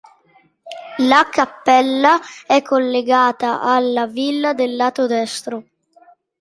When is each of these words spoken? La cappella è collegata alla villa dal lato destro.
La 0.97 1.29
cappella 1.31 2.19
è 2.47 2.63
collegata 2.63 3.61
alla 3.61 4.07
villa 4.07 4.55
dal 4.55 4.75
lato 4.75 5.05
destro. 5.05 5.65